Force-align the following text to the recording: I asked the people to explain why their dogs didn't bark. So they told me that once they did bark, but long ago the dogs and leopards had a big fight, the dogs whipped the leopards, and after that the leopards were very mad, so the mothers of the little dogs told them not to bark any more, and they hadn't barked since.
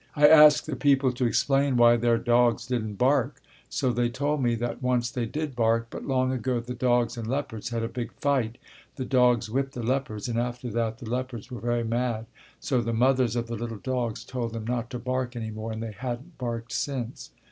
I 0.15 0.27
asked 0.27 0.65
the 0.65 0.75
people 0.75 1.11
to 1.11 1.25
explain 1.27 1.77
why 1.77 1.95
their 1.95 2.17
dogs 2.17 2.65
didn't 2.65 2.95
bark. 2.95 3.39
So 3.69 3.91
they 3.93 4.09
told 4.09 4.41
me 4.41 4.55
that 4.55 4.81
once 4.81 5.11
they 5.11 5.27
did 5.27 5.55
bark, 5.55 5.89
but 5.91 6.07
long 6.07 6.31
ago 6.31 6.59
the 6.59 6.73
dogs 6.73 7.17
and 7.17 7.27
leopards 7.27 7.69
had 7.69 7.83
a 7.83 7.87
big 7.87 8.11
fight, 8.13 8.57
the 8.95 9.05
dogs 9.05 9.47
whipped 9.47 9.73
the 9.73 9.83
leopards, 9.83 10.27
and 10.27 10.39
after 10.39 10.71
that 10.71 10.97
the 10.97 11.07
leopards 11.07 11.51
were 11.51 11.61
very 11.61 11.83
mad, 11.83 12.25
so 12.59 12.81
the 12.81 12.93
mothers 12.93 13.35
of 13.35 13.45
the 13.45 13.55
little 13.55 13.77
dogs 13.77 14.23
told 14.25 14.53
them 14.53 14.65
not 14.65 14.89
to 14.89 14.97
bark 14.97 15.35
any 15.35 15.51
more, 15.51 15.71
and 15.71 15.83
they 15.83 15.91
hadn't 15.91 16.35
barked 16.39 16.71
since. 16.71 17.29